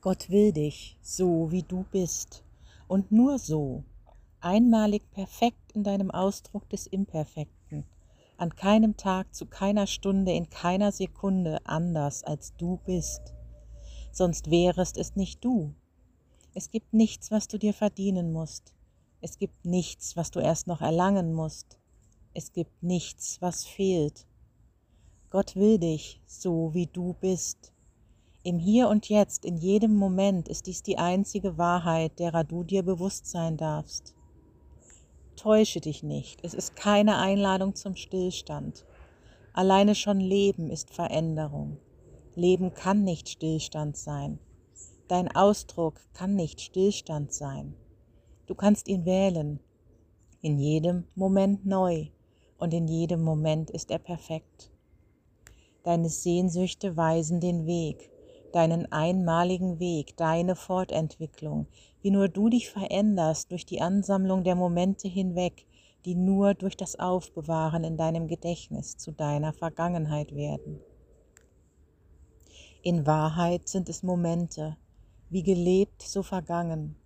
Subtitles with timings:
[0.00, 2.44] Gott will dich so, wie du bist
[2.86, 3.82] und nur so,
[4.40, 7.84] einmalig perfekt in deinem Ausdruck des Imperfekten,
[8.36, 13.34] an keinem Tag, zu keiner Stunde, in keiner Sekunde anders, als du bist.
[14.12, 15.74] Sonst wärest es nicht du.
[16.54, 18.74] Es gibt nichts, was du dir verdienen musst.
[19.20, 21.80] Es gibt nichts, was du erst noch erlangen musst.
[22.34, 24.26] Es gibt nichts, was fehlt.
[25.30, 27.72] Gott will dich so, wie du bist.
[28.44, 32.84] Im Hier und Jetzt, in jedem Moment ist dies die einzige Wahrheit, derer du dir
[32.84, 34.14] bewusst sein darfst.
[35.34, 38.86] Täusche dich nicht, es ist keine Einladung zum Stillstand.
[39.52, 41.78] Alleine schon Leben ist Veränderung.
[42.36, 44.38] Leben kann nicht Stillstand sein.
[45.08, 47.74] Dein Ausdruck kann nicht Stillstand sein.
[48.46, 49.58] Du kannst ihn wählen,
[50.42, 52.06] in jedem Moment neu,
[52.58, 54.70] und in jedem Moment ist er perfekt.
[55.82, 58.10] Deine Sehnsüchte weisen den Weg,
[58.52, 61.66] deinen einmaligen Weg, deine Fortentwicklung,
[62.02, 65.66] wie nur du dich veränderst durch die Ansammlung der Momente hinweg,
[66.04, 70.80] die nur durch das Aufbewahren in deinem Gedächtnis zu deiner Vergangenheit werden.
[72.82, 74.76] In Wahrheit sind es Momente,
[75.30, 76.96] wie gelebt, so vergangen.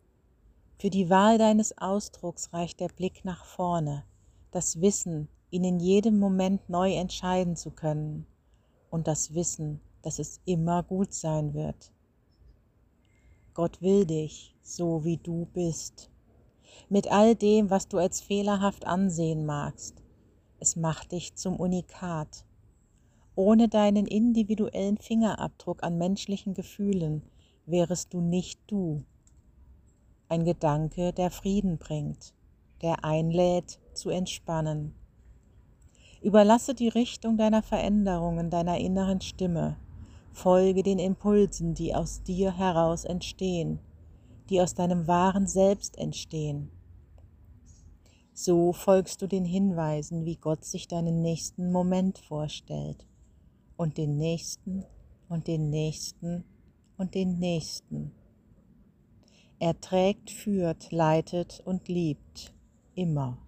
[0.78, 4.04] Für die Wahl deines Ausdrucks reicht der Blick nach vorne,
[4.50, 8.27] das Wissen, ihn in jedem Moment neu entscheiden zu können,
[8.90, 11.92] und das Wissen, dass es immer gut sein wird.
[13.55, 16.11] Gott will dich, so wie du bist,
[16.89, 20.03] mit all dem, was du als fehlerhaft ansehen magst.
[20.58, 22.45] Es macht dich zum Unikat.
[23.34, 27.23] Ohne deinen individuellen Fingerabdruck an menschlichen Gefühlen
[27.67, 29.05] wärest du nicht du.
[30.28, 32.33] Ein Gedanke, der Frieden bringt,
[32.80, 34.95] der einlädt zu entspannen.
[36.23, 39.77] Überlasse die Richtung deiner Veränderungen deiner inneren Stimme
[40.33, 43.78] Folge den Impulsen, die aus dir heraus entstehen,
[44.48, 46.70] die aus deinem wahren Selbst entstehen.
[48.34, 53.06] So folgst du den Hinweisen, wie Gott sich deinen nächsten Moment vorstellt
[53.77, 54.84] und den nächsten
[55.29, 56.45] und den nächsten
[56.96, 58.12] und den nächsten.
[59.58, 62.55] Er trägt, führt, leitet und liebt
[62.95, 63.39] immer.